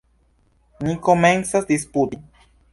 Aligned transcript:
Ni 0.87 0.97
komencas 1.09 1.71
disputi. 1.71 2.23